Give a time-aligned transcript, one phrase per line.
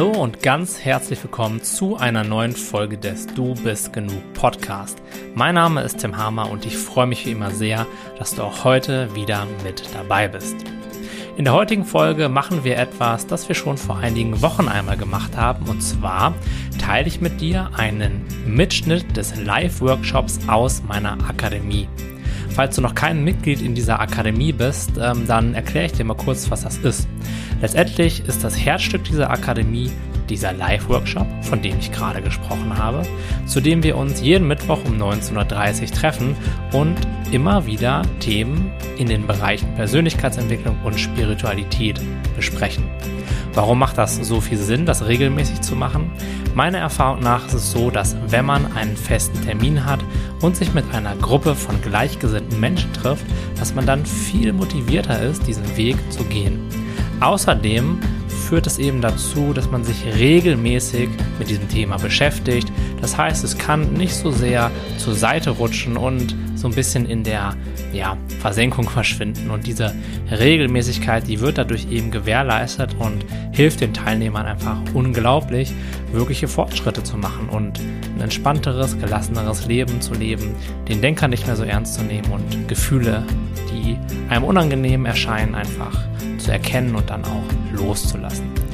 [0.00, 4.96] Hallo und ganz herzlich willkommen zu einer neuen Folge des Du bist genug Podcast.
[5.34, 7.86] Mein Name ist Tim Hamer und ich freue mich wie immer sehr,
[8.18, 10.56] dass du auch heute wieder mit dabei bist.
[11.36, 15.36] In der heutigen Folge machen wir etwas, das wir schon vor einigen Wochen einmal gemacht
[15.36, 15.68] haben.
[15.68, 16.32] Und zwar
[16.78, 21.88] teile ich mit dir einen Mitschnitt des Live-Workshops aus meiner Akademie.
[22.60, 26.12] Falls du noch kein Mitglied in dieser Akademie bist, ähm, dann erkläre ich dir mal
[26.12, 27.08] kurz, was das ist.
[27.62, 29.90] Letztendlich ist das Herzstück dieser Akademie
[30.30, 33.02] dieser Live-Workshop, von dem ich gerade gesprochen habe,
[33.46, 36.36] zu dem wir uns jeden Mittwoch um 19.30 Uhr treffen
[36.72, 36.96] und
[37.32, 42.00] immer wieder Themen in den Bereichen Persönlichkeitsentwicklung und Spiritualität
[42.36, 42.84] besprechen.
[43.52, 46.12] Warum macht das so viel Sinn, das regelmäßig zu machen?
[46.54, 50.00] Meiner Erfahrung nach ist es so, dass wenn man einen festen Termin hat
[50.40, 53.24] und sich mit einer Gruppe von gleichgesinnten Menschen trifft,
[53.58, 56.60] dass man dann viel motivierter ist, diesen Weg zu gehen.
[57.20, 57.98] Außerdem
[58.50, 62.66] führt es eben dazu, dass man sich regelmäßig mit diesem Thema beschäftigt.
[63.00, 67.22] Das heißt, es kann nicht so sehr zur Seite rutschen und so ein bisschen in
[67.22, 67.54] der
[67.92, 69.50] ja, Versenkung verschwinden.
[69.50, 69.94] Und diese
[70.30, 75.72] Regelmäßigkeit, die wird dadurch eben gewährleistet und hilft den Teilnehmern einfach unglaublich,
[76.12, 77.80] wirkliche Fortschritte zu machen und
[78.14, 80.54] ein entspannteres, gelasseneres Leben zu leben,
[80.88, 83.24] den Denker nicht mehr so ernst zu nehmen und Gefühle,
[83.72, 83.96] die
[84.28, 85.98] einem unangenehm erscheinen, einfach
[86.38, 88.69] zu erkennen und dann auch loszulassen.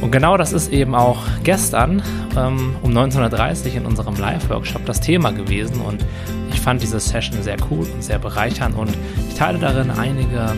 [0.00, 2.02] Und genau das ist eben auch gestern
[2.36, 6.04] ähm, um 19.30 Uhr in unserem Live-Workshop das Thema gewesen und
[6.52, 8.96] ich fand diese Session sehr cool und sehr bereichernd und
[9.28, 10.54] ich teile darin einige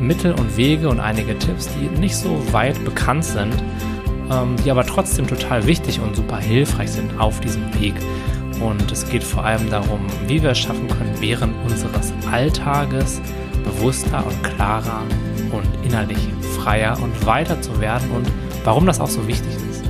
[0.00, 3.54] Mittel und Wege und einige Tipps, die nicht so weit bekannt sind,
[4.30, 7.94] ähm, die aber trotzdem total wichtig und super hilfreich sind auf diesem Weg.
[8.60, 13.20] Und es geht vor allem darum, wie wir es schaffen können, während unseres Alltages
[13.64, 15.02] bewusster und klarer
[15.52, 16.18] und innerlich
[16.56, 18.28] freier und weiter zu werden und
[18.68, 19.82] warum das auch so wichtig ist.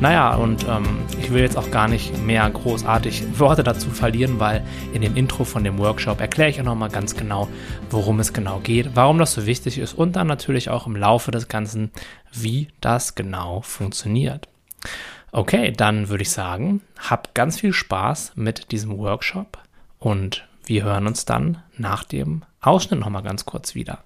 [0.00, 4.64] Naja, und ähm, ich will jetzt auch gar nicht mehr großartig Worte dazu verlieren, weil
[4.92, 7.46] in dem Intro von dem Workshop erkläre ich auch nochmal ganz genau,
[7.88, 11.30] worum es genau geht, warum das so wichtig ist und dann natürlich auch im Laufe
[11.30, 11.92] des Ganzen,
[12.32, 14.48] wie das genau funktioniert.
[15.30, 19.58] Okay, dann würde ich sagen, habt ganz viel Spaß mit diesem Workshop
[20.00, 24.02] und wir hören uns dann nach dem Ausschnitt nochmal ganz kurz wieder.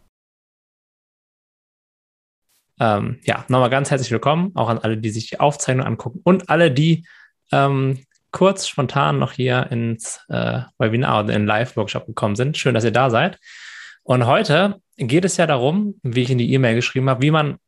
[2.81, 6.51] Ähm, ja, nochmal ganz herzlich willkommen, auch an alle, die sich die Aufzeichnung angucken und
[6.51, 7.07] alle, die
[7.53, 8.01] ähm,
[8.33, 12.57] kurz spontan noch hier ins äh, Webinar oder in den Live-Workshop gekommen sind.
[12.57, 13.39] Schön, dass ihr da seid.
[14.03, 17.59] Und heute geht es ja darum, wie ich in die E-Mail geschrieben habe, wie man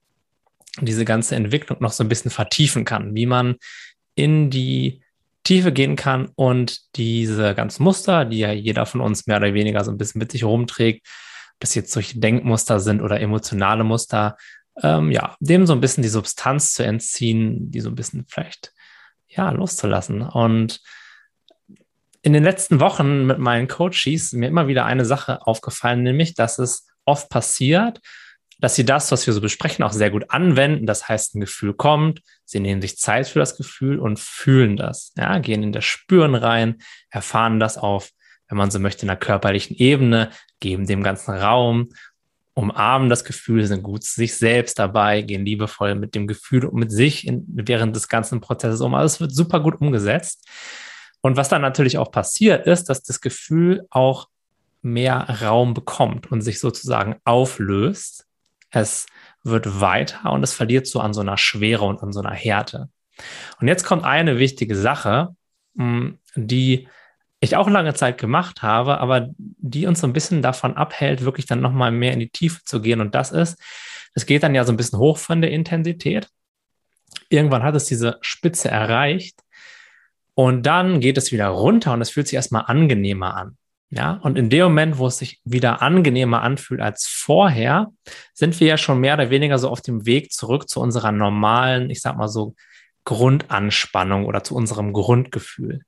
[0.81, 3.57] diese ganze Entwicklung noch so ein bisschen vertiefen kann, wie man
[4.17, 5.03] in die
[5.45, 9.85] Tiefe gehen kann und diese ganzen Muster, die ja jeder von uns mehr oder weniger
[9.85, 11.07] so ein bisschen mit sich rumträgt,
[11.61, 14.37] das jetzt solche Denkmuster sind oder emotionale Muster,
[14.83, 18.73] ähm, ja, dem so ein bisschen die Substanz zu entziehen, die so ein bisschen vielleicht,
[19.29, 20.23] ja, loszulassen.
[20.23, 20.81] Und
[22.23, 26.35] in den letzten Wochen mit meinen Coaches ist mir immer wieder eine Sache aufgefallen, nämlich,
[26.35, 28.01] dass es oft passiert,
[28.59, 30.87] dass sie das, was wir so besprechen, auch sehr gut anwenden.
[30.87, 35.13] Das heißt, ein Gefühl kommt, sie nehmen sich Zeit für das Gefühl und fühlen das.
[35.17, 36.79] Ja, gehen in das Spüren rein,
[37.11, 38.11] erfahren das auf,
[38.49, 41.91] wenn man so möchte, in einer körperlichen Ebene, geben dem ganzen Raum
[42.57, 46.91] umarmen das Gefühl, sind gut sich selbst dabei, gehen liebevoll mit dem Gefühl und mit
[46.91, 48.95] sich in, während des ganzen Prozesses um.
[48.95, 50.49] Also es wird super gut umgesetzt.
[51.21, 54.29] Und was dann natürlich auch passiert, ist, dass das Gefühl auch
[54.81, 58.27] mehr Raum bekommt und sich sozusagen auflöst.
[58.71, 59.07] Es
[59.43, 62.89] wird weiter und es verliert so an so einer Schwere und an so einer Härte.
[63.61, 65.37] Und jetzt kommt eine wichtige Sache,
[65.77, 66.89] hm, die
[67.47, 71.47] ich auch lange Zeit gemacht habe, aber die uns so ein bisschen davon abhält, wirklich
[71.47, 73.01] dann nochmal mehr in die Tiefe zu gehen.
[73.01, 73.59] Und das ist,
[74.15, 76.29] es geht dann ja so ein bisschen hoch von der Intensität.
[77.29, 79.41] Irgendwann hat es diese Spitze erreicht
[80.35, 83.57] und dann geht es wieder runter und es fühlt sich erstmal angenehmer an.
[83.91, 87.93] Ja, und in dem Moment, wo es sich wieder angenehmer anfühlt als vorher,
[88.35, 91.89] sind wir ja schon mehr oder weniger so auf dem Weg zurück zu unserer normalen,
[91.89, 92.55] ich sag mal so,
[93.05, 95.83] Grundanspannung oder zu unserem Grundgefühl.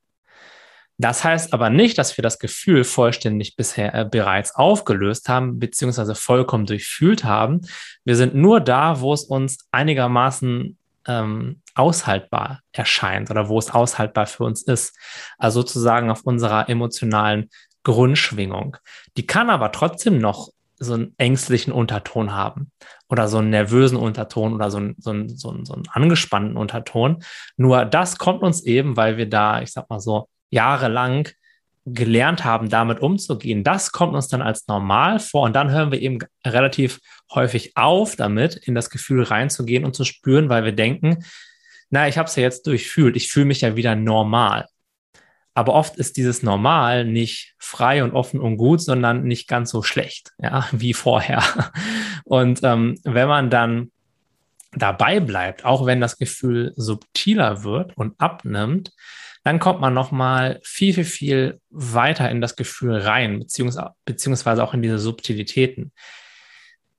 [1.01, 6.13] Das heißt aber nicht, dass wir das Gefühl vollständig bisher äh, bereits aufgelöst haben, beziehungsweise
[6.13, 7.61] vollkommen durchfühlt haben.
[8.03, 14.27] Wir sind nur da, wo es uns einigermaßen ähm, aushaltbar erscheint oder wo es aushaltbar
[14.27, 14.93] für uns ist.
[15.37, 17.49] Also sozusagen auf unserer emotionalen
[17.83, 18.75] Grundschwingung.
[19.15, 20.49] Die kann aber trotzdem noch
[20.79, 22.71] so einen ängstlichen Unterton haben
[23.07, 26.57] oder so einen nervösen Unterton oder so einen, so einen, so einen, so einen angespannten
[26.57, 27.23] Unterton.
[27.55, 31.29] Nur das kommt uns eben, weil wir da, ich sag mal so, jahrelang
[31.85, 36.01] gelernt haben, damit umzugehen, das kommt uns dann als normal vor und dann hören wir
[36.01, 36.99] eben relativ
[37.33, 41.23] häufig auf damit, in das Gefühl reinzugehen und zu spüren, weil wir denken,
[41.89, 44.67] na, ich habe es ja jetzt durchfühlt, ich fühle mich ja wieder normal.
[45.55, 49.83] Aber oft ist dieses Normal nicht frei und offen und gut, sondern nicht ganz so
[49.83, 51.43] schlecht, ja, wie vorher.
[52.23, 53.91] Und ähm, wenn man dann
[54.71, 58.93] dabei bleibt, auch wenn das Gefühl subtiler wird und abnimmt,
[59.43, 64.81] dann kommt man nochmal viel, viel, viel weiter in das Gefühl rein, beziehungsweise, auch in
[64.81, 65.91] diese Subtilitäten.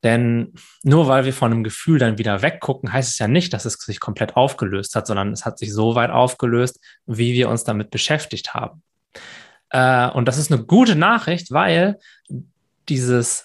[0.02, 3.66] Denn nur weil wir von einem Gefühl dann wieder weggucken, heißt es ja nicht, dass
[3.66, 7.64] es sich komplett aufgelöst hat, sondern es hat sich so weit aufgelöst, wie wir uns
[7.64, 8.82] damit beschäftigt haben.
[9.68, 11.98] Äh, und das ist eine gute Nachricht, weil
[12.88, 13.44] dieses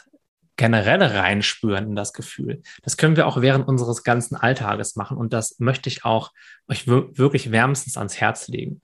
[0.58, 5.18] generelle Reinspüren in das Gefühl, das können wir auch während unseres ganzen Alltages machen.
[5.18, 6.32] Und das möchte ich auch
[6.70, 8.82] euch wirklich wärmstens ans Herz legen.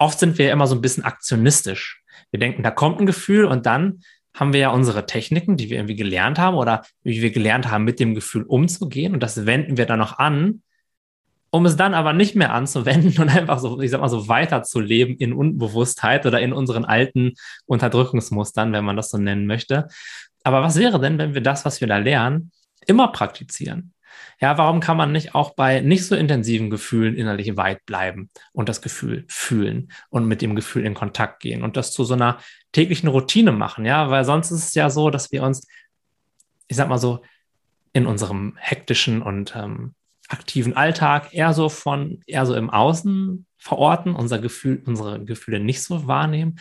[0.00, 2.02] Oft sind wir immer so ein bisschen aktionistisch.
[2.30, 4.00] Wir denken, da kommt ein Gefühl und dann
[4.34, 7.84] haben wir ja unsere Techniken, die wir irgendwie gelernt haben oder wie wir gelernt haben,
[7.84, 9.12] mit dem Gefühl umzugehen.
[9.12, 10.62] Und das wenden wir dann noch an,
[11.50, 15.16] um es dann aber nicht mehr anzuwenden und einfach so, ich sag mal so, weiterzuleben
[15.16, 17.34] in Unbewusstheit oder in unseren alten
[17.66, 19.88] Unterdrückungsmustern, wenn man das so nennen möchte.
[20.44, 22.52] Aber was wäre denn, wenn wir das, was wir da lernen,
[22.86, 23.92] immer praktizieren?
[24.40, 28.68] Ja, warum kann man nicht auch bei nicht so intensiven Gefühlen innerlich weit bleiben und
[28.68, 32.38] das Gefühl fühlen und mit dem Gefühl in Kontakt gehen und das zu so einer
[32.72, 33.84] täglichen Routine machen?
[33.84, 35.66] Ja, weil sonst ist es ja so, dass wir uns,
[36.68, 37.22] ich sag mal so,
[37.92, 39.94] in unserem hektischen und ähm,
[40.28, 45.82] aktiven Alltag eher so von, eher so im Außen verorten, unser Gefühl, unsere Gefühle nicht
[45.82, 46.58] so wahrnehmen.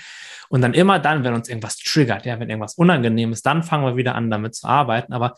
[0.50, 3.86] Und dann immer dann, wenn uns irgendwas triggert, ja, wenn irgendwas unangenehm ist, dann fangen
[3.86, 5.14] wir wieder an, damit zu arbeiten.
[5.14, 5.36] Aber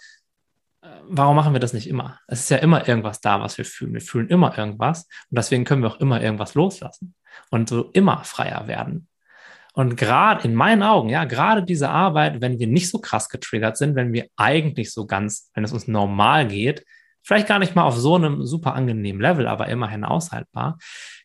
[1.08, 2.20] warum machen wir das nicht immer?
[2.28, 3.94] Es ist ja immer irgendwas da, was wir fühlen.
[3.94, 7.14] Wir fühlen immer irgendwas und deswegen können wir auch immer irgendwas loslassen
[7.50, 9.08] und so immer freier werden.
[9.74, 13.78] Und gerade in meinen Augen, ja, gerade diese Arbeit, wenn wir nicht so krass getriggert
[13.78, 16.86] sind, wenn wir eigentlich so ganz, wenn es uns normal geht,
[17.24, 20.78] vielleicht gar nicht mal auf so einem super angenehmen Level, aber immerhin aushaltbar,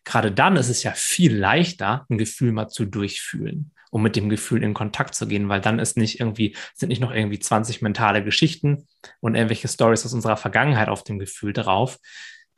[0.05, 4.29] gerade dann ist es ja viel leichter, ein Gefühl mal zu durchfühlen um mit dem
[4.29, 7.81] Gefühl in Kontakt zu gehen, weil dann ist nicht irgendwie, sind nicht noch irgendwie 20
[7.81, 8.87] mentale Geschichten
[9.19, 11.97] und irgendwelche Stories aus unserer Vergangenheit auf dem Gefühl drauf,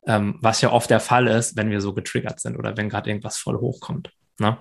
[0.06, 3.10] ähm, was ja oft der Fall ist, wenn wir so getriggert sind oder wenn gerade
[3.10, 4.10] irgendwas voll hochkommt.
[4.38, 4.58] Ne?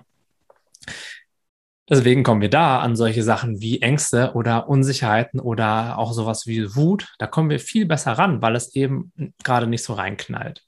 [1.89, 6.75] Deswegen kommen wir da an solche Sachen wie Ängste oder Unsicherheiten oder auch sowas wie
[6.75, 7.07] Wut.
[7.17, 9.11] Da kommen wir viel besser ran, weil es eben
[9.43, 10.63] gerade nicht so reinknallt.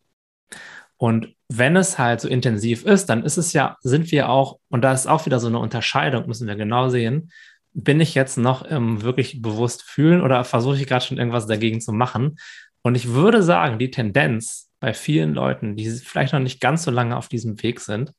[0.98, 4.84] Und wenn es halt so intensiv ist, dann ist es ja, sind wir auch, und
[4.84, 7.32] da ist auch wieder so eine Unterscheidung, müssen wir genau sehen,
[7.74, 11.82] bin ich jetzt noch ähm, wirklich bewusst fühlen oder versuche ich gerade schon irgendwas dagegen
[11.82, 12.38] zu machen?
[12.84, 16.92] Und ich würde sagen, die Tendenz bei vielen Leuten, die vielleicht noch nicht ganz so
[16.92, 18.14] lange auf diesem Weg sind,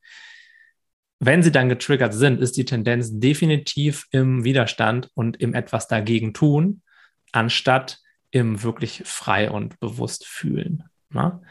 [1.19, 6.33] wenn sie dann getriggert sind, ist die Tendenz definitiv im Widerstand und im etwas dagegen
[6.33, 6.81] tun,
[7.31, 7.99] anstatt
[8.31, 10.83] im wirklich frei und bewusst fühlen.
[11.09, 11.41] Ne?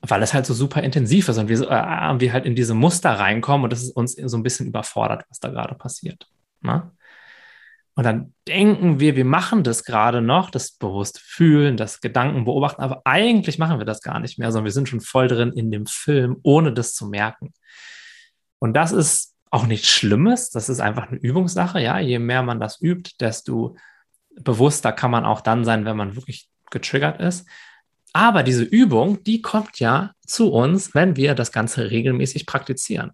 [0.00, 3.10] Weil es halt so super intensiv ist und wir, äh, wir halt in diese Muster
[3.10, 6.28] reinkommen und das ist uns so ein bisschen überfordert, was da gerade passiert.
[6.60, 6.90] Ne?
[7.94, 12.80] Und dann denken wir, wir machen das gerade noch, das bewusst fühlen, das Gedanken beobachten,
[12.80, 15.72] aber eigentlich machen wir das gar nicht mehr, sondern wir sind schon voll drin in
[15.72, 17.52] dem Film, ohne das zu merken.
[18.60, 21.80] Und das ist auch nichts Schlimmes, das ist einfach eine Übungssache.
[21.80, 23.76] Ja, je mehr man das übt, desto
[24.40, 27.48] bewusster kann man auch dann sein, wenn man wirklich getriggert ist.
[28.12, 33.12] Aber diese Übung, die kommt ja zu uns, wenn wir das Ganze regelmäßig praktizieren.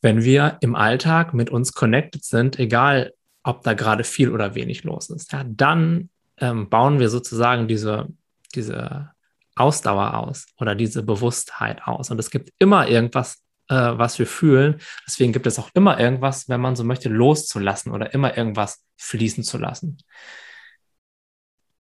[0.00, 4.84] Wenn wir im Alltag mit uns connected sind, egal ob da gerade viel oder wenig
[4.84, 8.08] los ist, ja, dann ähm, bauen wir sozusagen diese,
[8.54, 9.10] diese
[9.54, 12.10] Ausdauer aus oder diese Bewusstheit aus.
[12.10, 14.80] Und es gibt immer irgendwas, äh, was wir fühlen.
[15.06, 19.44] Deswegen gibt es auch immer irgendwas, wenn man so möchte, loszulassen oder immer irgendwas fließen
[19.44, 19.98] zu lassen.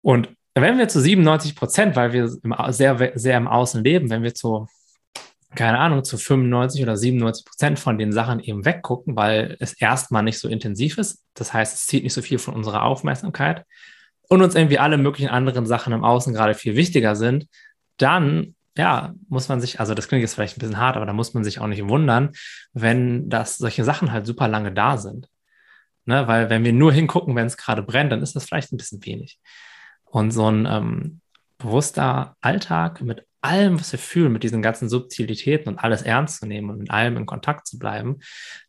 [0.01, 0.29] Und
[0.63, 2.29] wenn wir zu 97 Prozent, weil wir
[2.71, 4.67] sehr, sehr im Außen leben, wenn wir zu,
[5.53, 10.23] keine Ahnung, zu 95 oder 97 Prozent von den Sachen eben weggucken, weil es erstmal
[10.23, 13.65] nicht so intensiv ist, das heißt, es zieht nicht so viel von unserer Aufmerksamkeit
[14.29, 17.47] und uns irgendwie alle möglichen anderen Sachen im Außen gerade viel wichtiger sind,
[17.97, 21.13] dann ja, muss man sich, also das klingt jetzt vielleicht ein bisschen hart, aber da
[21.13, 22.31] muss man sich auch nicht wundern,
[22.73, 25.29] wenn das solche Sachen halt super lange da sind.
[26.05, 26.27] Ne?
[26.27, 29.05] Weil wenn wir nur hingucken, wenn es gerade brennt, dann ist das vielleicht ein bisschen
[29.05, 29.39] wenig.
[30.15, 31.19] Und so ein ähm,
[31.57, 36.45] bewusster Alltag mit allem, was wir fühlen, mit diesen ganzen Subtilitäten und alles ernst zu
[36.45, 38.19] nehmen und mit allem in Kontakt zu bleiben,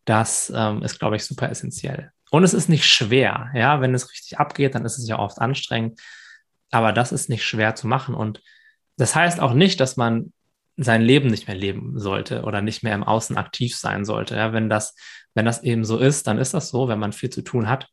[0.04, 2.10] das ähm, ist, glaube ich, super essentiell.
[2.32, 3.52] Und es ist nicht schwer.
[3.54, 6.00] Ja, wenn es richtig abgeht, dann ist es ja oft anstrengend.
[6.72, 8.16] Aber das ist nicht schwer zu machen.
[8.16, 8.42] Und
[8.96, 10.32] das heißt auch nicht, dass man
[10.76, 14.34] sein Leben nicht mehr leben sollte oder nicht mehr im Außen aktiv sein sollte.
[14.34, 14.96] Ja, wenn das,
[15.34, 17.88] wenn das eben so ist, dann ist das so, wenn man viel zu tun hat,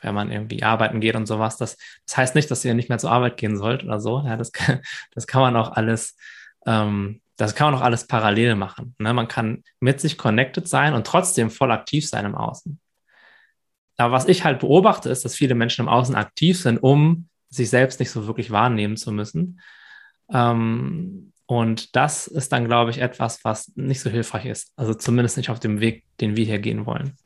[0.00, 1.56] wenn man irgendwie arbeiten geht und sowas.
[1.56, 1.76] Das,
[2.06, 4.22] das heißt nicht, dass ihr nicht mehr zur Arbeit gehen sollt oder so.
[4.24, 4.80] Ja, das, kann,
[5.14, 6.16] das kann man auch alles,
[6.66, 8.94] ähm, das kann man auch alles parallel machen.
[8.98, 9.12] Ne?
[9.12, 12.78] Man kann mit sich connected sein und trotzdem voll aktiv sein im Außen.
[13.96, 17.70] Aber was ich halt beobachte, ist, dass viele Menschen im Außen aktiv sind, um sich
[17.70, 19.60] selbst nicht so wirklich wahrnehmen zu müssen.
[20.32, 24.72] Ähm, und das ist dann, glaube ich, etwas, was nicht so hilfreich ist.
[24.76, 27.16] Also zumindest nicht auf dem Weg, den wir hier gehen wollen.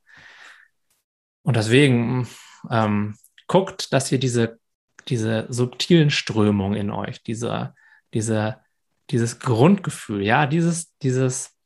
[1.43, 2.29] Und deswegen
[2.71, 3.17] ähm,
[3.47, 4.59] guckt, dass ihr diese,
[5.09, 7.75] diese subtilen Strömungen in euch, diese,
[8.15, 8.59] diese,
[9.11, 11.57] dieses Grundgefühl, ja, dieses, dieses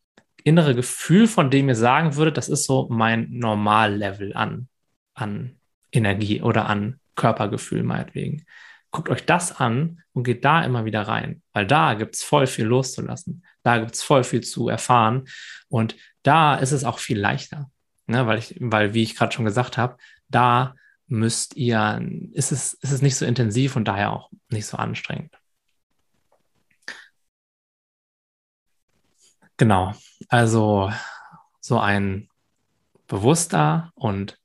[0.43, 4.69] innere Gefühl, von dem ihr sagen würdet, das ist so mein Normallevel an,
[5.15, 5.57] an
[5.93, 8.47] Energie oder an Körpergefühl meinetwegen
[8.97, 12.47] guckt euch das an und geht da immer wieder rein, weil da gibt es voll
[12.47, 13.45] viel loszulassen.
[13.63, 15.25] Da gibt es voll viel zu erfahren
[15.69, 17.71] und da ist es auch viel leichter,
[18.07, 18.27] ne?
[18.27, 19.99] weil, ich, weil, wie ich gerade schon gesagt habe,
[20.29, 20.75] da
[21.09, 22.01] müsst ihr,
[22.33, 25.35] ist es, ist es nicht so intensiv und daher auch nicht so anstrengend.
[29.57, 29.95] Genau,
[30.29, 30.93] also
[31.61, 32.29] so ein
[33.07, 34.39] bewusster und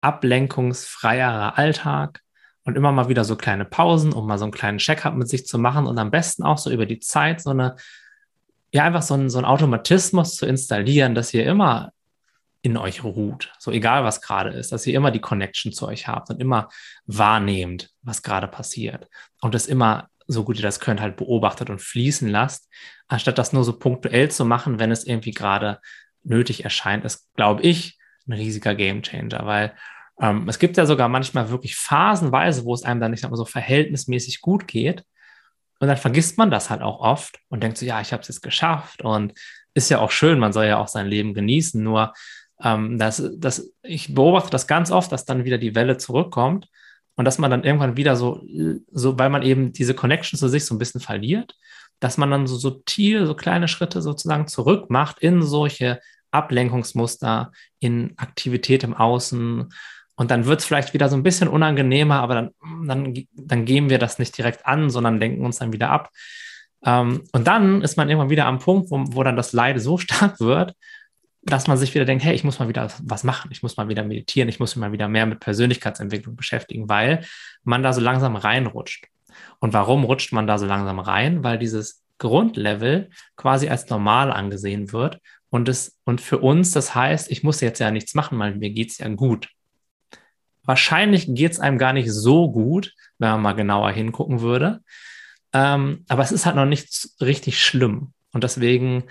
[0.00, 2.22] ablenkungsfreierer Alltag
[2.64, 5.46] und immer mal wieder so kleine Pausen, um mal so einen kleinen Check-up mit sich
[5.46, 7.76] zu machen und am besten auch so über die Zeit so eine,
[8.72, 11.92] ja, einfach so ein, so ein Automatismus zu installieren, dass ihr immer
[12.66, 16.08] in euch ruht, so egal was gerade ist, dass ihr immer die Connection zu euch
[16.08, 16.68] habt und immer
[17.06, 19.08] wahrnehmt, was gerade passiert
[19.40, 22.68] und das immer so gut ihr das könnt halt beobachtet und fließen lasst,
[23.06, 25.78] anstatt das nur so punktuell zu machen, wenn es irgendwie gerade
[26.24, 29.76] nötig erscheint, ist, glaube ich, ein riesiger Gamechanger, weil
[30.20, 34.40] ähm, es gibt ja sogar manchmal wirklich phasenweise, wo es einem dann nicht so verhältnismäßig
[34.40, 35.04] gut geht.
[35.78, 38.28] Und dann vergisst man das halt auch oft und denkt so, ja, ich habe es
[38.28, 39.34] jetzt geschafft und
[39.74, 41.80] ist ja auch schön, man soll ja auch sein Leben genießen.
[41.80, 42.14] Nur
[42.62, 46.68] ähm, das, das, ich beobachte das ganz oft, dass dann wieder die Welle zurückkommt
[47.16, 48.42] und dass man dann irgendwann wieder so,
[48.90, 51.54] so, weil man eben diese Connection zu sich so ein bisschen verliert,
[52.00, 58.12] dass man dann so subtil so kleine Schritte sozusagen zurück macht in solche Ablenkungsmuster, in
[58.16, 59.68] Aktivität im Außen,
[60.16, 62.50] und dann wird es vielleicht wieder so ein bisschen unangenehmer, aber dann,
[62.86, 66.10] dann, dann gehen wir das nicht direkt an, sondern denken uns dann wieder ab.
[66.84, 69.98] Ähm, und dann ist man irgendwann wieder am Punkt, wo, wo dann das Leid so
[69.98, 70.74] stark wird,
[71.46, 73.88] dass man sich wieder denkt, hey, ich muss mal wieder was machen, ich muss mal
[73.88, 77.24] wieder meditieren, ich muss mich mal wieder mehr mit Persönlichkeitsentwicklung beschäftigen, weil
[77.62, 79.06] man da so langsam reinrutscht.
[79.60, 81.44] Und warum rutscht man da so langsam rein?
[81.44, 87.30] Weil dieses Grundlevel quasi als normal angesehen wird und es und für uns das heißt,
[87.30, 89.48] ich muss jetzt ja nichts machen, weil mir geht's ja gut.
[90.64, 94.80] Wahrscheinlich geht es einem gar nicht so gut, wenn man mal genauer hingucken würde.
[95.52, 98.12] Ähm, aber es ist halt noch nicht richtig schlimm.
[98.32, 99.04] Und deswegen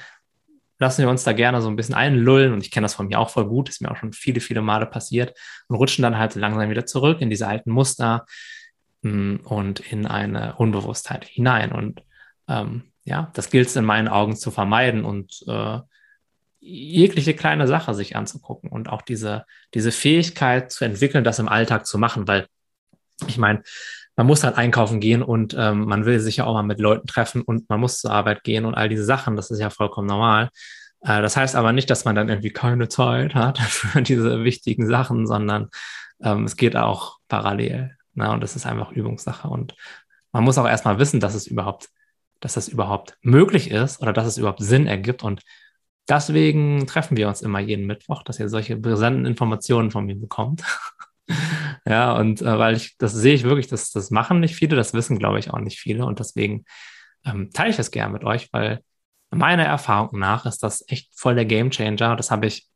[0.79, 2.53] lassen wir uns da gerne so ein bisschen einlullen.
[2.53, 4.61] Und ich kenne das von mir auch voll gut, ist mir auch schon viele, viele
[4.61, 5.37] Male passiert.
[5.67, 8.25] Und rutschen dann halt langsam wieder zurück in diese alten Muster
[9.01, 11.71] mm, und in eine Unbewusstheit hinein.
[11.71, 12.03] Und
[12.47, 15.79] ähm, ja, das gilt es in meinen Augen zu vermeiden und äh,
[16.59, 21.85] jegliche kleine Sache sich anzugucken und auch diese, diese Fähigkeit zu entwickeln, das im Alltag
[21.85, 22.47] zu machen, weil
[23.27, 23.61] ich meine,
[24.15, 27.07] man muss halt einkaufen gehen und ähm, man will sich ja auch mal mit Leuten
[27.07, 30.07] treffen und man muss zur Arbeit gehen und all diese Sachen, das ist ja vollkommen
[30.07, 30.49] normal.
[31.01, 34.87] Äh, das heißt aber nicht, dass man dann irgendwie keine Zeit hat für diese wichtigen
[34.87, 35.69] Sachen, sondern
[36.23, 37.97] ähm, es geht auch parallel.
[38.13, 38.31] Ne?
[38.31, 39.47] Und das ist einfach Übungssache.
[39.47, 39.75] Und
[40.31, 41.89] man muss auch erstmal wissen, dass es überhaupt,
[42.39, 45.41] dass das überhaupt möglich ist oder dass es überhaupt Sinn ergibt und
[46.07, 50.63] Deswegen treffen wir uns immer jeden Mittwoch, dass ihr solche brisanten Informationen von mir bekommt.
[51.87, 54.93] ja, und äh, weil ich, das sehe ich wirklich, dass das machen nicht viele, das
[54.93, 56.05] wissen, glaube ich, auch nicht viele.
[56.05, 56.65] Und deswegen
[57.25, 58.81] ähm, teile ich das gerne mit euch, weil
[59.29, 62.15] meiner Erfahrung nach ist das echt voll der Game Changer.
[62.15, 62.67] Das habe ich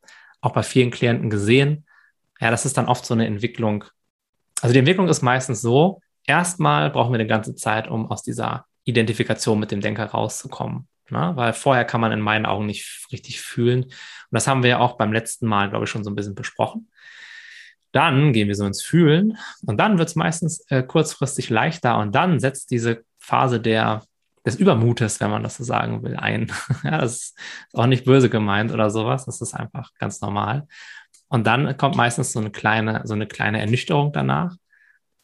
[0.41, 1.85] auch bei vielen Klienten gesehen.
[2.39, 3.83] Ja, das ist dann oft so eine Entwicklung.
[4.61, 8.65] Also die Entwicklung ist meistens so, erstmal brauchen wir eine ganze Zeit, um aus dieser
[8.83, 10.87] Identifikation mit dem Denker rauszukommen.
[11.09, 11.31] Ne?
[11.35, 13.83] Weil vorher kann man in meinen Augen nicht richtig fühlen.
[13.85, 13.93] Und
[14.31, 16.89] das haben wir ja auch beim letzten Mal, glaube ich, schon so ein bisschen besprochen.
[17.91, 22.13] Dann gehen wir so ins Fühlen und dann wird es meistens äh, kurzfristig leichter und
[22.13, 24.03] dann setzt diese Phase der,
[24.45, 26.51] des Übermutes, wenn man das so sagen will, ein.
[26.83, 27.37] ja, das ist
[27.73, 30.67] auch nicht böse gemeint oder sowas, das ist einfach ganz normal.
[31.27, 34.55] Und dann kommt meistens so eine kleine, so eine kleine Ernüchterung danach.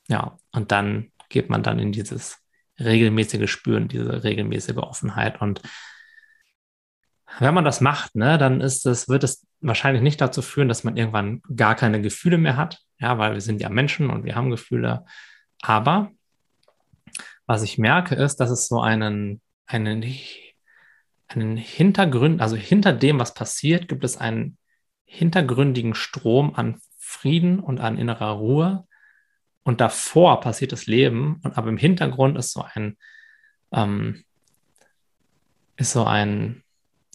[0.08, 2.38] Ja, und dann geht man dann in dieses
[2.80, 5.42] regelmäßige Spüren, diese regelmäßige Offenheit.
[5.42, 5.62] Und
[7.40, 10.84] wenn man das macht, ne, dann ist es, wird es wahrscheinlich nicht dazu führen, dass
[10.84, 14.36] man irgendwann gar keine Gefühle mehr hat, ja, weil wir sind ja Menschen und wir
[14.36, 15.06] haben Gefühle.
[15.62, 16.12] Aber
[17.46, 20.04] was ich merke, ist, dass es so einen, einen
[21.28, 24.58] einen Hintergrund, also hinter dem, was passiert, gibt es einen
[25.06, 28.88] hintergründigen Strom an Frieden und an innerer Ruhe.
[29.64, 31.40] Und davor passiert das Leben.
[31.44, 32.98] Und aber im Hintergrund ist so ein,
[33.72, 34.24] ähm,
[35.78, 36.64] ist so ein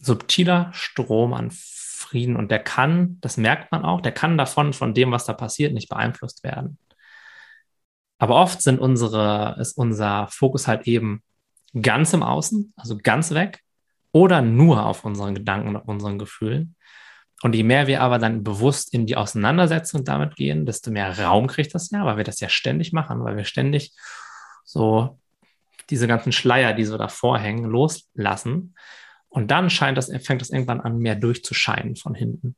[0.01, 2.37] subtiler Strom an Frieden.
[2.37, 5.73] Und der kann, das merkt man auch, der kann davon, von dem, was da passiert,
[5.73, 6.79] nicht beeinflusst werden.
[8.19, 11.23] Aber oft sind unsere, ist unser Fokus halt eben
[11.81, 13.61] ganz im Außen, also ganz weg,
[14.13, 16.75] oder nur auf unseren Gedanken und unseren Gefühlen.
[17.43, 21.47] Und je mehr wir aber dann bewusst in die Auseinandersetzung damit gehen, desto mehr Raum
[21.47, 23.95] kriegt das ja, weil wir das ja ständig machen, weil wir ständig
[24.65, 25.19] so
[25.89, 28.75] diese ganzen Schleier, die so davor hängen, loslassen.
[29.31, 32.57] Und dann scheint das, fängt das irgendwann an, mehr durchzuscheinen von hinten.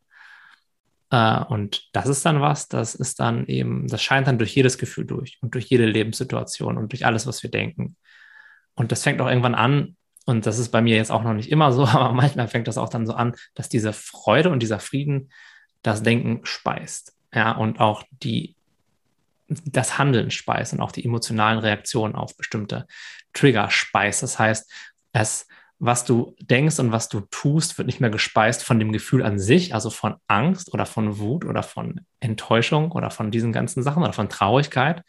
[1.10, 4.78] Äh, und das ist dann was, das ist dann eben, das scheint dann durch jedes
[4.78, 7.96] Gefühl durch und durch jede Lebenssituation und durch alles, was wir denken.
[8.74, 11.50] Und das fängt auch irgendwann an, und das ist bei mir jetzt auch noch nicht
[11.50, 14.80] immer so, aber manchmal fängt das auch dann so an, dass diese Freude und dieser
[14.80, 15.30] Frieden
[15.82, 17.14] das Denken speist.
[17.34, 18.56] Ja, und auch die,
[19.48, 22.86] das Handeln speist und auch die emotionalen Reaktionen auf bestimmte
[23.32, 24.22] Trigger speist.
[24.22, 24.70] Das heißt,
[25.12, 25.46] es,
[25.84, 29.40] was du denkst und was du tust, wird nicht mehr gespeist von dem Gefühl an
[29.40, 34.04] sich, also von Angst oder von Wut oder von Enttäuschung oder von diesen ganzen Sachen
[34.04, 35.02] oder von Traurigkeit,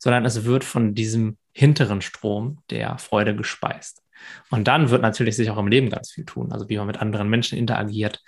[0.00, 4.02] sondern es wird von diesem hinteren Strom der Freude gespeist.
[4.50, 6.50] Und dann wird natürlich sich auch im Leben ganz viel tun.
[6.50, 8.20] Also wie man mit anderen Menschen interagiert,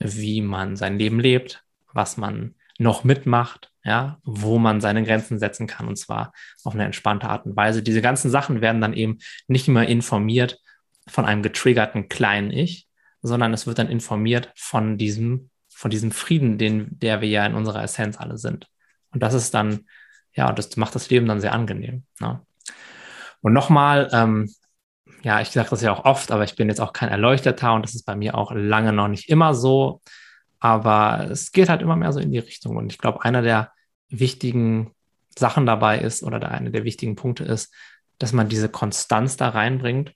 [0.00, 5.68] wie man sein Leben lebt, was man noch mitmacht, ja, wo man seine Grenzen setzen
[5.68, 6.32] kann und zwar
[6.64, 7.80] auf eine entspannte Art und Weise.
[7.80, 10.58] Diese ganzen Sachen werden dann eben nicht mehr informiert
[11.08, 12.88] von einem getriggerten kleinen Ich,
[13.22, 17.54] sondern es wird dann informiert von diesem, von diesem Frieden, den, der wir ja in
[17.54, 18.68] unserer Essenz alle sind.
[19.12, 19.86] Und das ist dann,
[20.34, 22.04] ja, das macht das Leben dann sehr angenehm.
[22.20, 22.40] Ne?
[23.40, 24.50] Und nochmal, ähm,
[25.22, 27.82] ja, ich sage das ja auch oft, aber ich bin jetzt auch kein Erleuchteter und
[27.82, 30.02] das ist bei mir auch lange noch nicht immer so.
[30.60, 32.76] Aber es geht halt immer mehr so in die Richtung.
[32.76, 33.70] Und ich glaube, einer der
[34.08, 34.92] wichtigen
[35.38, 37.74] Sachen dabei ist oder der, eine der wichtigen Punkte ist,
[38.18, 40.12] dass man diese Konstanz da reinbringt.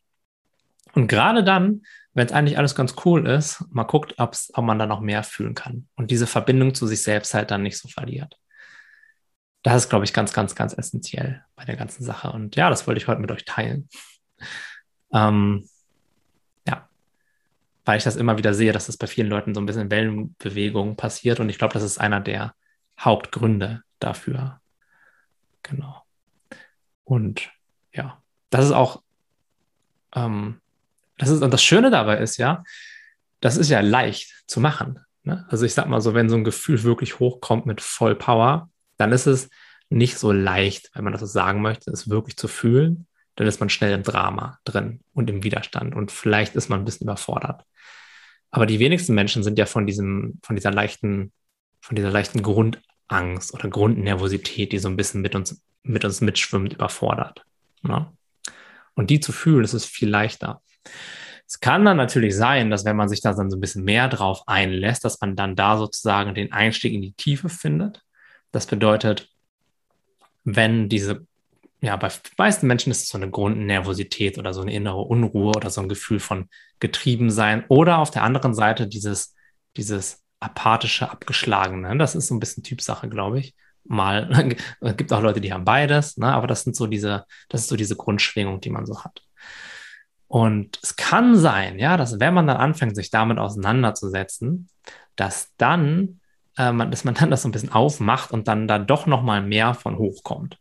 [0.94, 1.82] Und gerade dann,
[2.14, 5.54] wenn es eigentlich alles ganz cool ist, mal guckt, ob man da noch mehr fühlen
[5.54, 8.38] kann und diese Verbindung zu sich selbst halt dann nicht so verliert.
[9.62, 12.30] Das ist, glaube ich, ganz, ganz, ganz essentiell bei der ganzen Sache.
[12.30, 13.88] Und ja, das wollte ich heute mit euch teilen.
[15.12, 15.68] Ähm,
[16.66, 16.88] ja,
[17.84, 20.96] weil ich das immer wieder sehe, dass das bei vielen Leuten so ein bisschen Wellenbewegung
[20.96, 22.54] passiert und ich glaube, das ist einer der
[22.98, 24.60] Hauptgründe dafür.
[25.62, 26.02] Genau.
[27.04, 27.50] Und
[27.92, 29.02] ja, das ist auch,
[30.14, 30.60] ähm,
[31.18, 32.64] das ist, und das Schöne dabei ist ja,
[33.40, 35.00] das ist ja leicht zu machen.
[35.24, 35.46] Ne?
[35.48, 39.12] Also ich sag mal so, wenn so ein Gefühl wirklich hochkommt mit voll Power, dann
[39.12, 39.50] ist es
[39.90, 43.60] nicht so leicht, wenn man das so sagen möchte, es wirklich zu fühlen, dann ist
[43.60, 47.64] man schnell im Drama drin und im Widerstand und vielleicht ist man ein bisschen überfordert.
[48.50, 51.32] Aber die wenigsten Menschen sind ja von diesem, von dieser leichten,
[51.80, 56.74] von dieser leichten Grundangst oder Grundnervosität, die so ein bisschen mit uns, mit uns mitschwimmt,
[56.74, 57.44] überfordert.
[57.82, 58.10] Ne?
[58.94, 60.62] Und die zu fühlen, das ist viel leichter.
[61.46, 64.08] Es kann dann natürlich sein, dass wenn man sich da dann so ein bisschen mehr
[64.08, 68.02] drauf einlässt, dass man dann da sozusagen den Einstieg in die Tiefe findet.
[68.52, 69.30] Das bedeutet,
[70.44, 71.26] wenn diese
[71.80, 75.70] ja, bei meisten Menschen ist es so eine Grundnervosität oder so eine innere Unruhe oder
[75.70, 76.48] so ein Gefühl von
[76.80, 79.36] Getriebensein oder auf der anderen Seite dieses,
[79.76, 81.96] dieses apathische, abgeschlagene.
[81.96, 83.54] Das ist so ein bisschen Typsache, glaube ich.
[83.84, 86.26] Mal, es gibt auch Leute, die haben beides, ne?
[86.26, 89.22] aber das sind so diese, das ist so diese Grundschwingung, die man so hat.
[90.28, 94.68] Und es kann sein, ja, dass wenn man dann anfängt, sich damit auseinanderzusetzen,
[95.16, 96.20] dass dann,
[96.56, 99.22] äh, man, dass man dann das so ein bisschen aufmacht und dann da doch noch
[99.22, 100.58] mal mehr von hochkommt.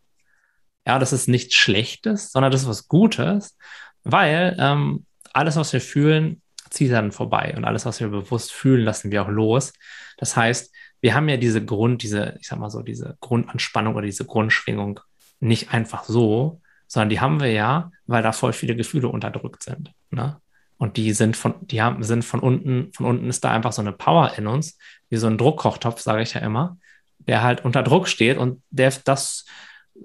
[0.85, 3.57] Ja, das ist nichts Schlechtes, sondern das ist was Gutes,
[4.03, 8.85] weil ähm, alles, was wir fühlen, zieht dann vorbei und alles, was wir bewusst fühlen,
[8.85, 9.73] lassen wir auch los.
[10.17, 14.05] Das heißt, wir haben ja diese Grund, diese, ich sag mal so, diese Grundanspannung oder
[14.05, 15.01] diese Grundschwingung
[15.39, 19.91] nicht einfach so, sondern die haben wir ja, weil da voll viele Gefühle unterdrückt sind.
[20.09, 20.37] Ne?
[20.77, 23.81] Und die sind von, die haben, sind von unten, von unten ist da einfach so
[23.81, 24.77] eine Power in uns,
[25.09, 26.77] wie so ein Druckkochtopf, sage ich ja immer,
[27.19, 29.45] der halt unter Druck steht und der das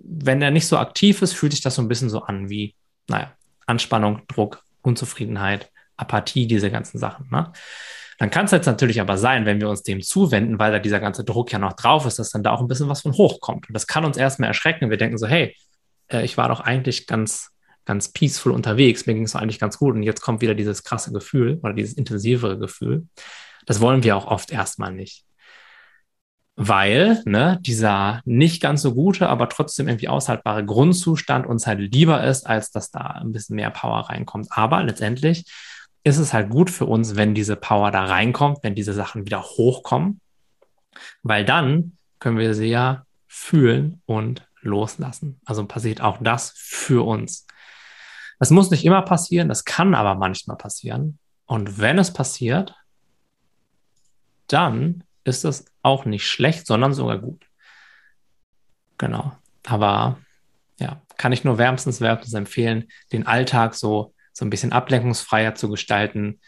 [0.05, 2.75] wenn er nicht so aktiv ist, fühlt sich das so ein bisschen so an wie,
[3.09, 3.33] naja,
[3.66, 7.29] Anspannung, Druck, Unzufriedenheit, Apathie, diese ganzen Sachen.
[7.31, 7.53] Ne?
[8.18, 11.01] Dann kann es jetzt natürlich aber sein, wenn wir uns dem zuwenden, weil da dieser
[11.01, 13.68] ganze Druck ja noch drauf ist, dass dann da auch ein bisschen was von hochkommt.
[13.68, 14.90] Und das kann uns erstmal erschrecken.
[14.90, 15.57] Wir denken so, hey,
[16.12, 17.51] äh, ich war doch eigentlich ganz,
[17.85, 21.12] ganz peaceful unterwegs, mir ging es eigentlich ganz gut und jetzt kommt wieder dieses krasse
[21.12, 23.07] Gefühl oder dieses intensivere Gefühl.
[23.66, 25.25] Das wollen wir auch oft erstmal nicht
[26.57, 32.22] weil ne, dieser nicht ganz so gute, aber trotzdem irgendwie aushaltbare Grundzustand uns halt lieber
[32.25, 34.48] ist, als dass da ein bisschen mehr Power reinkommt.
[34.51, 35.44] Aber letztendlich
[36.05, 39.42] ist es halt gut für uns, wenn diese Power da reinkommt, wenn diese Sachen wieder
[39.42, 40.20] hochkommen,
[41.22, 45.40] weil dann können wir sie ja fühlen und loslassen.
[45.44, 47.46] Also passiert auch das für uns.
[48.38, 51.18] Das muss nicht immer passieren, das kann aber manchmal passieren.
[51.46, 52.75] Und wenn es passiert,
[54.48, 57.46] dann ist es auch nicht schlecht, sondern sogar gut.
[58.98, 59.33] Genau.
[59.66, 60.18] Aber
[60.79, 65.68] ja, kann ich nur wärmstens, wärmstens empfehlen, den Alltag so, so ein bisschen ablenkungsfreier zu
[65.68, 66.40] gestalten.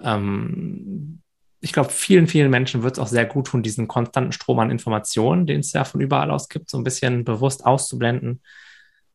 [0.00, 1.22] Ähm,
[1.60, 4.70] ich glaube, vielen, vielen Menschen wird es auch sehr gut tun, diesen konstanten Strom an
[4.70, 8.42] Informationen, den es ja von überall aus gibt, so ein bisschen bewusst auszublenden.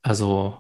[0.03, 0.57] Also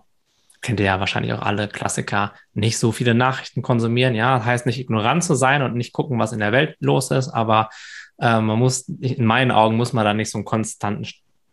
[0.61, 4.15] kennt ihr ja wahrscheinlich auch alle Klassiker, nicht so viele Nachrichten konsumieren.
[4.15, 7.11] Ja, das heißt nicht ignorant zu sein und nicht gucken, was in der Welt los
[7.11, 7.69] ist, aber
[8.17, 11.05] äh, man muss, in meinen Augen, muss man da nicht so einen konstanten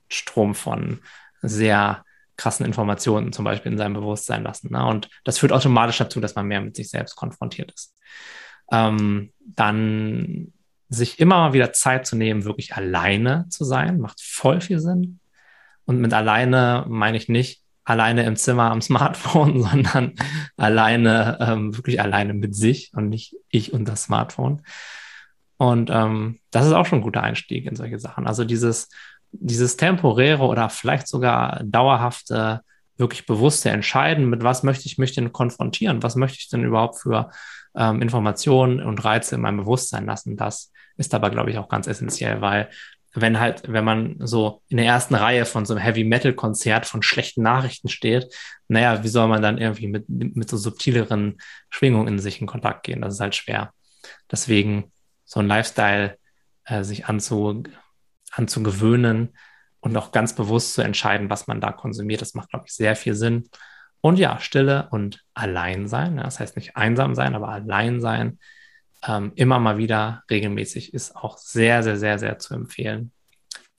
[0.08, 1.00] Strom von
[1.42, 2.04] sehr
[2.38, 4.72] krassen Informationen zum Beispiel in seinem Bewusstsein lassen.
[4.72, 4.84] Ne?
[4.84, 7.94] Und das führt automatisch dazu, dass man mehr mit sich selbst konfrontiert ist.
[8.72, 10.52] Ähm, dann
[10.88, 15.20] sich immer wieder Zeit zu nehmen, wirklich alleine zu sein, macht voll viel Sinn.
[15.84, 20.14] Und mit alleine meine ich nicht alleine im Zimmer am Smartphone, sondern
[20.56, 24.62] alleine, ähm, wirklich alleine mit sich und nicht ich und das Smartphone.
[25.56, 28.26] Und ähm, das ist auch schon ein guter Einstieg in solche Sachen.
[28.26, 28.88] Also dieses
[29.32, 32.60] dieses temporäre oder vielleicht sogar dauerhafte,
[32.96, 36.98] wirklich bewusste Entscheiden, mit was möchte ich mich denn konfrontieren, was möchte ich denn überhaupt
[36.98, 37.30] für
[37.76, 41.86] ähm, Informationen und Reize in meinem Bewusstsein lassen, das ist aber, glaube ich, auch ganz
[41.86, 42.68] essentiell, weil
[43.14, 46.86] wenn halt, wenn man so in der ersten Reihe von so einem Heavy Metal Konzert
[46.86, 48.34] von schlechten Nachrichten steht,
[48.68, 52.84] naja, wie soll man dann irgendwie mit, mit so subtileren Schwingungen in sich in Kontakt
[52.84, 53.02] gehen?
[53.02, 53.72] Das ist halt schwer.
[54.30, 54.92] Deswegen
[55.24, 56.16] so ein Lifestyle
[56.64, 57.64] äh, sich anzu,
[58.30, 59.36] anzugewöhnen
[59.80, 62.22] und auch ganz bewusst zu entscheiden, was man da konsumiert.
[62.22, 63.48] Das macht, glaube ich, sehr viel Sinn.
[64.02, 66.16] Und ja, Stille und allein sein.
[66.16, 68.38] Ja, das heißt nicht einsam sein, aber allein sein.
[69.06, 73.12] Ähm, immer mal wieder regelmäßig ist auch sehr, sehr, sehr, sehr zu empfehlen.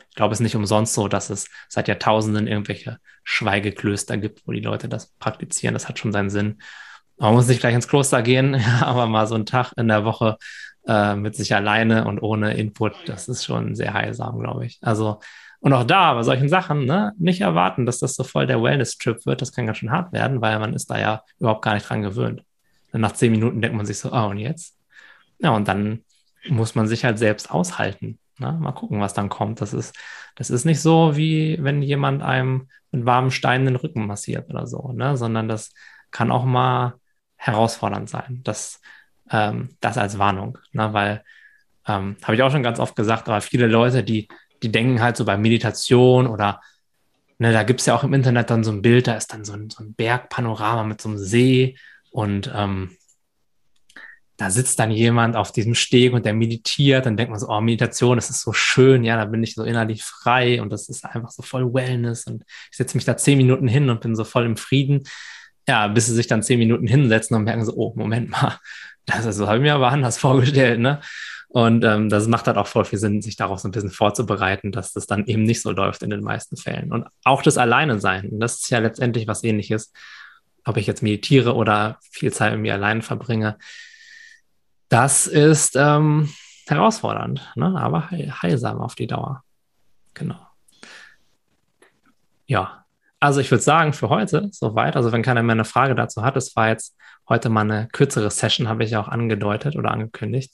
[0.10, 4.54] Ich glaube, es ist nicht umsonst so, dass es seit Jahrtausenden irgendwelche Schweigeklöster gibt, wo
[4.54, 5.74] die Leute das praktizieren.
[5.74, 6.62] Das hat schon seinen Sinn.
[7.18, 10.38] Man muss nicht gleich ins Kloster gehen, aber mal so einen Tag in der Woche
[10.88, 14.80] äh, mit sich alleine und ohne Input, das ist schon sehr heilsam, glaube ich.
[14.82, 15.20] Also,
[15.63, 19.26] und auch da bei solchen Sachen, ne, nicht erwarten, dass das so voll der Wellness-Trip
[19.26, 19.41] wird.
[19.41, 22.02] Das kann ganz schön hart werden, weil man ist da ja überhaupt gar nicht dran
[22.02, 22.43] gewöhnt.
[22.91, 24.78] Und nach zehn Minuten denkt man sich so, oh, und jetzt?
[25.39, 26.04] Ja, und dann
[26.49, 28.19] muss man sich halt selbst aushalten.
[28.39, 28.52] Ne?
[28.52, 29.62] Mal gucken, was dann kommt.
[29.62, 29.95] Das ist,
[30.36, 34.67] das ist nicht so, wie wenn jemand einem mit warmen Steinen den Rücken massiert oder
[34.67, 35.15] so, ne?
[35.15, 35.71] sondern das
[36.12, 36.95] kann auch mal
[37.38, 38.41] herausfordernd sein.
[38.43, 38.82] Das
[39.32, 40.93] ähm, das als Warnung, ne?
[40.93, 41.23] weil
[41.88, 44.28] ähm, habe ich auch schon ganz oft gesagt, aber viele Leute, die,
[44.63, 46.62] die denken halt so bei Meditation oder
[47.38, 49.45] ne, da gibt es ja auch im Internet dann so ein Bild, da ist dann
[49.45, 51.78] so ein, so ein Bergpanorama mit so einem See
[52.12, 52.97] und ähm,
[54.38, 57.62] da sitzt dann jemand auf diesem Steg und der meditiert, dann denkt man so, oh,
[57.62, 61.06] Meditation, das ist so schön, ja, da bin ich so innerlich frei und das ist
[61.06, 64.23] einfach so voll Wellness und ich setze mich da zehn Minuten hin und bin so
[64.23, 65.04] voll im Frieden.
[65.67, 68.60] Ja, bis sie sich dann zehn Minuten hinsetzen und merken so, oh, Moment mal,
[69.06, 70.99] das so habe ich mir aber anders vorgestellt, ne?
[71.54, 74.72] Und ähm, das macht halt auch voll viel Sinn, sich darauf so ein bisschen vorzubereiten,
[74.72, 76.92] dass das dann eben nicht so läuft in den meisten Fällen.
[76.92, 79.94] Und auch das Alleine sein, das ist ja letztendlich was ähnliches,
[80.66, 83.60] ob ich jetzt meditiere oder viel Zeit mit mir allein verbringe.
[84.89, 86.34] Das ist ähm,
[86.66, 87.80] herausfordernd, ne?
[87.80, 89.44] aber heil heilsam auf die Dauer.
[90.16, 90.39] Genau.
[92.48, 92.84] Ja,
[93.20, 94.96] also ich würde sagen, für heute soweit.
[94.96, 96.98] Also wenn keiner mehr eine Frage dazu hat, es war jetzt
[97.30, 100.52] heute mal eine kürzere Session, habe ich ja auch angedeutet oder angekündigt.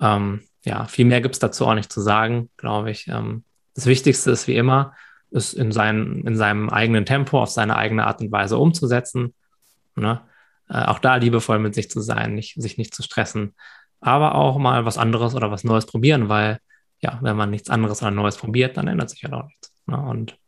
[0.00, 3.06] Ähm, ja, viel mehr gibt es dazu auch nicht zu sagen, glaube ich.
[3.08, 4.94] Ähm, das Wichtigste ist wie immer,
[5.30, 9.34] es in, sein, in seinem eigenen Tempo, auf seine eigene Art und Weise umzusetzen.
[9.94, 10.20] Ne?
[10.68, 13.54] Äh, auch da liebevoll mit sich zu sein, nicht, sich nicht zu stressen,
[14.00, 16.58] aber auch mal was anderes oder was Neues probieren, weil
[17.00, 19.72] ja, wenn man nichts anderes oder Neues probiert, dann ändert sich ja auch nichts.
[19.86, 19.98] Ne?
[19.98, 20.38] Und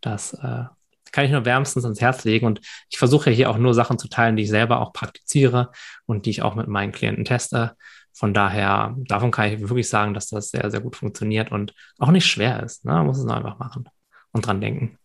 [0.00, 0.64] das äh,
[1.12, 2.46] kann ich nur wärmstens ans Herz legen.
[2.46, 5.70] Und ich versuche hier auch nur Sachen zu teilen, die ich selber auch praktiziere
[6.06, 7.76] und die ich auch mit meinen Klienten teste.
[8.14, 12.10] Von daher, davon kann ich wirklich sagen, dass das sehr, sehr gut funktioniert und auch
[12.10, 12.84] nicht schwer ist.
[12.84, 12.92] Ne?
[12.92, 13.88] Man muss es nur einfach machen
[14.32, 14.98] und dran denken.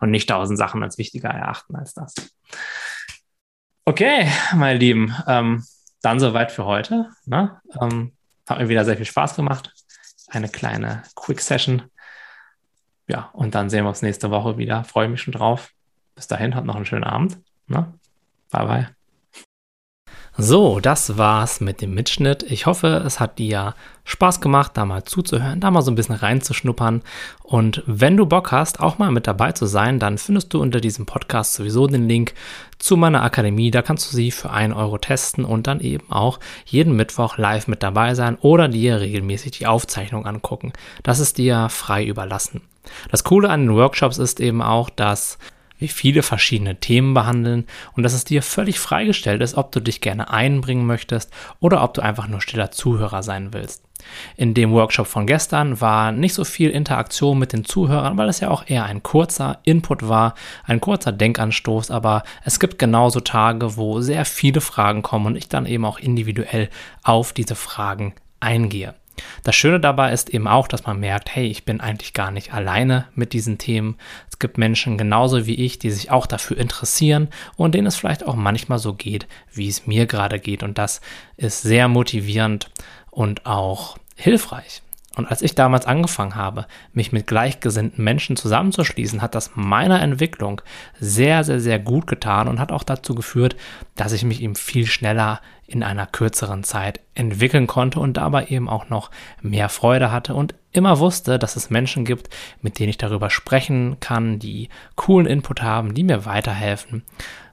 [0.00, 2.14] Und nicht tausend Sachen als wichtiger erachten als das.
[3.86, 5.64] Okay, meine Lieben, ähm,
[6.02, 7.08] dann soweit für heute.
[7.24, 7.60] Ne?
[7.80, 8.12] Ähm,
[8.46, 9.72] hat mir wieder sehr viel Spaß gemacht.
[10.28, 11.90] Eine kleine Quick Session
[13.10, 14.84] ja, und dann sehen wir uns nächste Woche wieder.
[14.84, 15.72] Freue mich schon drauf.
[16.14, 17.38] Bis dahin, habt noch einen schönen Abend.
[17.66, 17.92] Ne?
[18.50, 18.99] Bye, bye.
[20.36, 22.44] So, das war's mit dem Mitschnitt.
[22.44, 26.14] Ich hoffe, es hat dir Spaß gemacht, da mal zuzuhören, da mal so ein bisschen
[26.14, 27.02] reinzuschnuppern.
[27.42, 30.80] Und wenn du Bock hast, auch mal mit dabei zu sein, dann findest du unter
[30.80, 32.34] diesem Podcast sowieso den Link
[32.78, 33.72] zu meiner Akademie.
[33.72, 37.66] Da kannst du sie für 1 Euro testen und dann eben auch jeden Mittwoch live
[37.66, 40.72] mit dabei sein oder dir regelmäßig die Aufzeichnung angucken.
[41.02, 42.62] Das ist dir frei überlassen.
[43.10, 45.38] Das Coole an den Workshops ist eben auch, dass
[45.88, 50.30] viele verschiedene Themen behandeln und dass es dir völlig freigestellt ist, ob du dich gerne
[50.30, 53.84] einbringen möchtest oder ob du einfach nur stiller Zuhörer sein willst.
[54.36, 58.40] In dem Workshop von gestern war nicht so viel Interaktion mit den Zuhörern, weil es
[58.40, 63.76] ja auch eher ein kurzer Input war, ein kurzer Denkanstoß, aber es gibt genauso Tage,
[63.76, 66.70] wo sehr viele Fragen kommen und ich dann eben auch individuell
[67.02, 68.94] auf diese Fragen eingehe.
[69.42, 72.52] Das Schöne dabei ist eben auch, dass man merkt, hey, ich bin eigentlich gar nicht
[72.54, 73.96] alleine mit diesen Themen.
[74.30, 78.26] Es gibt Menschen genauso wie ich, die sich auch dafür interessieren und denen es vielleicht
[78.26, 80.62] auch manchmal so geht, wie es mir gerade geht.
[80.62, 81.00] Und das
[81.36, 82.70] ist sehr motivierend
[83.10, 84.82] und auch hilfreich.
[85.16, 90.62] Und als ich damals angefangen habe, mich mit gleichgesinnten Menschen zusammenzuschließen, hat das meiner Entwicklung
[91.00, 93.56] sehr, sehr, sehr gut getan und hat auch dazu geführt,
[93.96, 98.68] dass ich mich eben viel schneller in einer kürzeren Zeit entwickeln konnte und dabei eben
[98.68, 99.10] auch noch
[99.42, 102.28] mehr Freude hatte und immer wusste, dass es Menschen gibt,
[102.62, 107.02] mit denen ich darüber sprechen kann, die coolen Input haben, die mir weiterhelfen.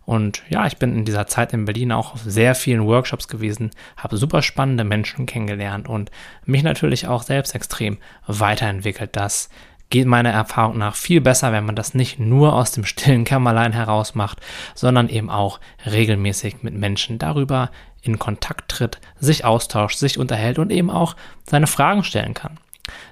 [0.08, 3.72] Und ja, ich bin in dieser Zeit in Berlin auch auf sehr vielen Workshops gewesen,
[3.98, 6.12] habe super spannende Menschen kennengelernt und
[6.46, 9.18] mich natürlich auch selbst extrem weiterentwickelt.
[9.18, 9.50] Das
[9.90, 13.74] geht meiner Erfahrung nach viel besser, wenn man das nicht nur aus dem stillen Kämmerlein
[13.74, 14.40] heraus macht,
[14.76, 17.70] sondern eben auch regelmäßig mit Menschen darüber
[18.02, 22.60] in Kontakt tritt, sich austauscht, sich unterhält und eben auch seine Fragen stellen kann.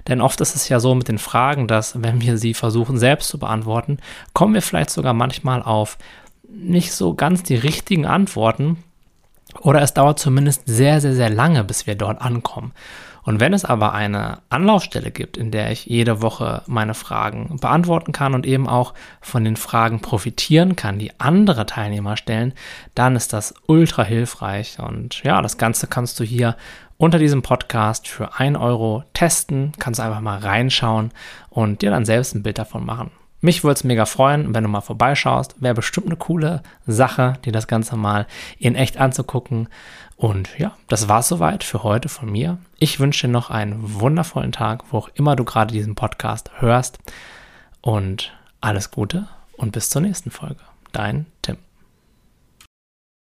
[0.08, 3.28] Denn oft ist es ja so mit den Fragen, dass wenn wir sie versuchen selbst
[3.28, 3.98] zu beantworten,
[4.32, 5.98] kommen wir vielleicht sogar manchmal auf
[6.48, 8.78] nicht so ganz die richtigen Antworten
[9.60, 12.72] oder es dauert zumindest sehr, sehr, sehr lange, bis wir dort ankommen.
[13.22, 18.12] Und wenn es aber eine Anlaufstelle gibt, in der ich jede Woche meine Fragen beantworten
[18.12, 22.54] kann und eben auch von den Fragen profitieren kann, die andere Teilnehmer stellen,
[22.94, 24.78] dann ist das ultra hilfreich.
[24.78, 26.56] Und ja, das Ganze kannst du hier
[26.98, 31.10] unter diesem Podcast für ein Euro testen, kannst einfach mal reinschauen
[31.50, 33.10] und dir dann selbst ein Bild davon machen.
[33.46, 35.54] Mich würde es mega freuen, wenn du mal vorbeischaust.
[35.62, 38.26] Wäre bestimmt eine coole Sache, dir das Ganze mal
[38.58, 39.68] in echt anzugucken.
[40.16, 42.58] Und ja, das war's soweit für heute von mir.
[42.80, 46.98] Ich wünsche dir noch einen wundervollen Tag, wo auch immer du gerade diesen Podcast hörst.
[47.82, 50.62] Und alles Gute und bis zur nächsten Folge.
[50.90, 51.65] Dein Tim.